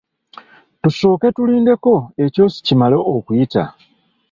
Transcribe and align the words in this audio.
Tusooke 0.81 1.27
tulindeko 1.35 1.93
ekyosi 2.25 2.57
kimale 2.65 2.97
okuyita. 3.17 3.63